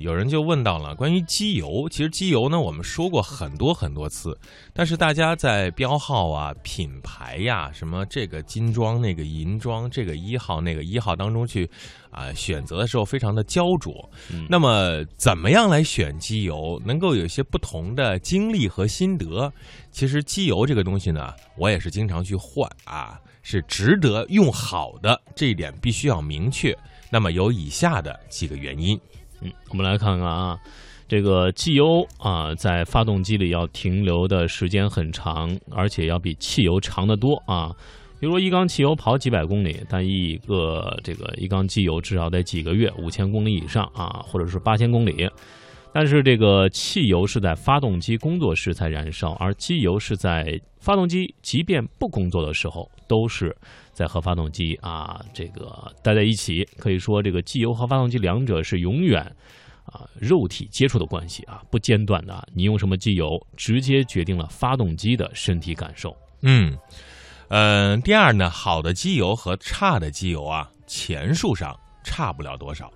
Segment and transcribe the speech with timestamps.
[0.00, 4.38] 有人就问到了关于机油，其实机油呢，我们说过很多很多次，
[4.72, 11.68] 但是大家在标号啊、品牌呀、什么这个金装、那个银装、这个一号、那个一号当中去
[12.10, 14.08] 啊选择的时候，非常的焦灼。
[14.48, 19.52] 那么，怎么样来选机油，能够有一些不同的经历和心得？
[19.90, 26.76] 其实机油这个东西呢，我也是经常去换啊，是值得用好的，这一点必须要明确。
[27.10, 28.98] 那么有以下的几个原因。
[29.42, 30.58] 嗯，我们来看看啊，
[31.08, 37.74] 这个机油啊，在发动机里要停留的时间很长，而且要比汽油长得多啊。
[38.20, 45.28] 比如说一缸汽油跑几百公里，但一个这个一缸机油至少得几个月，五千公里以上啊，或者是八千公里。
[45.94, 53.54] 但是这个汽油是在发动机工作时才燃烧，而机油是在发动机即便不工作的时候，都是
[53.92, 56.64] 在和发动机啊这个待在一起。
[56.78, 59.20] 可以说，这个机油和发动机两者是永远
[59.84, 62.42] 啊肉体接触的关系啊，不间断的啊。
[62.54, 66.16] 你用什么机油，直接决定了发动机的身体感受。
[66.40, 66.74] 嗯，
[67.48, 72.90] 呃，第二呢，好的机油和差的机油啊，钱数上差不了多少。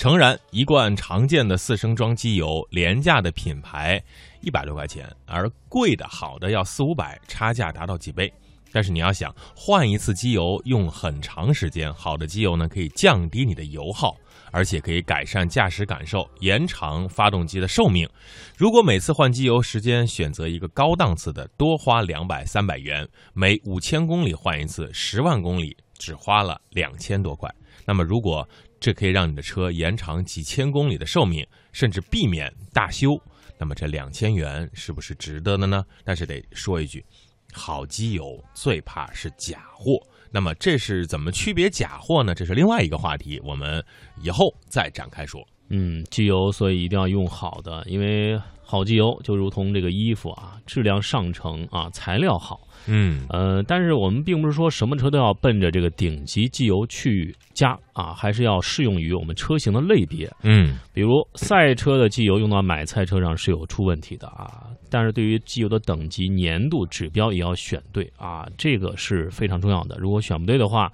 [0.00, 4.02] 诚然，一罐常见的四升装机油，廉价的品牌
[4.40, 8.32] 一百多块钱，而贵的好的要四五百，差价达到几倍。
[8.72, 14.16] 但是你要想换一次机油用很长时间，好的机油呢可以降低你的油耗，
[14.50, 18.08] 而且可以改善驾驶感受，延长发动机的寿命。
[18.56, 27.54] 如果每次换机油时间选择一个高档次的，多花两百三百元，每五千公里换一次，十万公里只花了两千多块。
[27.84, 33.20] 那么如果这可以让你的车延长几千公里的寿命，甚至避免大修。
[33.58, 35.84] 那么这两千元是不是值得的呢？
[36.04, 37.04] 但是得说一句，
[37.52, 40.00] 好机油最怕是假货。
[40.30, 42.34] 那么这是怎么区别假货呢？
[42.34, 43.84] 这是另外一个话题，我们
[44.22, 45.46] 以后再展开说。
[45.70, 52.60] 嗯，机油所以一定要用好的，因为好机油就如同这个衣服啊，质量上乘啊，材料好。
[52.86, 60.32] 嗯，呃，但是我们并不是说什么车都要奔着这个顶级机油去加啊，还是要适用于我们车型的类别。
[60.42, 64.64] 嗯，比如赛车的机油用到买菜车上是有出问题的啊。
[64.88, 69.96] 但是对于机油的等级、粘度指标也要选对啊，这个是非常重要的。
[69.98, 70.90] 如果选不对的话，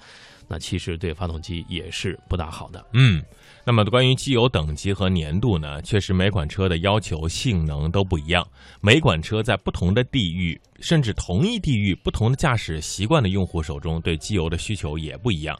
[0.48, 2.84] 那其实对发动机也是不大好的。
[2.94, 3.22] 嗯。
[3.68, 5.82] 那么，关于机油等级和粘度呢？
[5.82, 8.46] 确实，每款车的要求、性能都不一样。
[8.80, 15.58] 每款车在不同的地域，甚至同一地域、不同的驾驶习惯的用户手中，对机油的需求也不一样。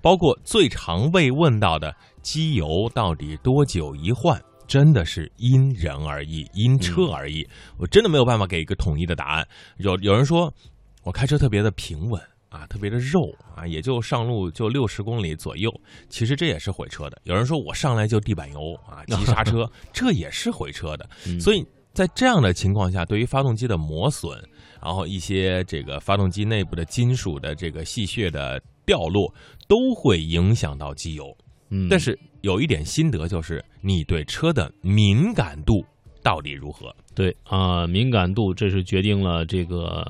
[0.00, 1.92] 包括最常被问到的
[2.22, 7.44] 机油到底多久一换，真的是因人而异、因车而异。
[7.76, 9.44] 我真的没有办法给一个统一的答案。
[9.78, 10.54] 有有人说，
[11.02, 12.22] 我开车特别的平稳。
[12.48, 13.20] 啊，特别的肉
[13.54, 15.70] 啊，也就上路就六十公里左右，
[16.08, 17.20] 其实这也是毁车的。
[17.24, 21.08] 有人说我上来就地板油啊，急刹车， 这也是毁车的。
[21.38, 24.38] 所以在这样的情况下，对于发动机的磨损，
[24.82, 29.32] 然后一些这个发动机内部的金属的这个细屑的掉落，
[29.68, 31.24] 都会影响到机油。
[31.70, 35.84] 嗯，但是有一点心得就是，你对车的敏感度
[36.22, 36.94] 到底如何？
[37.14, 40.02] 对啊，敏感度这是决定了这个。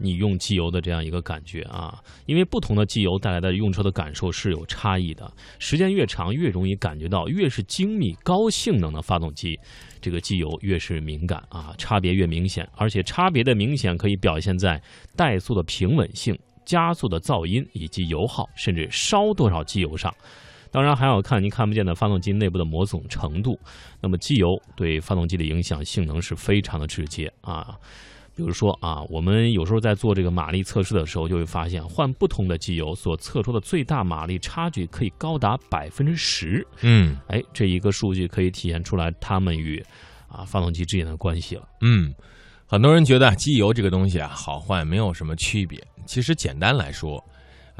[0.00, 9.58] 你用机油的这样一个感觉啊，因为不同的机油带来的用车的感受是有差异的，时间越长越容易感觉到，越是精密高性能的发动机，
[10.00, 14.80] 这个机油越是敏感啊，差别越明显，而且差别的明显可以表现在
[15.16, 20.12] 怠速的平稳性、加速的噪音以及油耗，甚至烧多少机油上。
[20.72, 23.58] 当然还要看您看不见的发动机内部的磨损程度。
[24.00, 24.46] 那么机油
[24.76, 27.76] 对发动机的影响性能是非常的直接啊。
[28.34, 36.66] 比如说啊，我们有时候在做这个马力测试的时候，就会发现换不同的机油所测出的最大马力差距可以高达百分之十。
[36.80, 39.84] 嗯，哎，这一个数据可以体现出来它们与
[40.28, 41.68] 啊发动机之间的关系了。
[41.82, 42.14] 嗯，
[42.66, 47.22] 很多人觉得机油这个东西啊好坏没有什么区别，其实简单来说，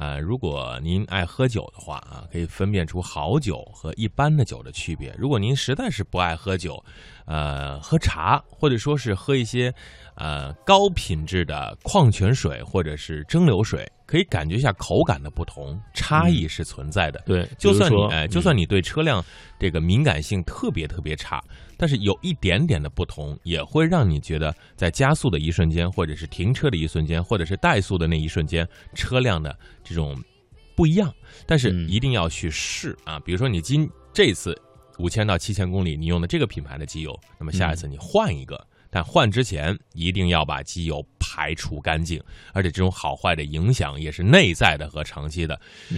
[0.00, 5.14] 呃，如果您爱喝酒的话啊，可以分辨出好酒和一般的酒的区别。
[5.18, 6.82] 如果您实在是不爱喝酒，
[7.26, 9.72] 呃，喝茶或者说是喝一些。
[10.16, 17.22] 呃，高品质的矿泉水或者是蒸馏水，可以感觉一下口感的不同，差异是存在的。
[17.24, 19.24] 对，就算你哎，就算你对车辆
[19.56, 21.40] 这个敏感性特别特别差，
[21.76, 28.66] 但是有一点点的不同，也会让你觉得在加速的一瞬间，或者是停车的一瞬间，或者是怠速的那一瞬间，
[28.96, 30.20] 车辆的这种
[30.74, 31.14] 不一样。
[31.46, 34.60] 但是一定要去试啊，比如说你今这次
[34.98, 38.60] 五千到七千公里，你用的这个品牌的机油，那么下一次你换一个。
[38.92, 41.00] 但换之前一定要把机油
[41.32, 42.20] 排除干净，
[42.52, 45.60] 而且这种好坏的影响也是内在的和长期的。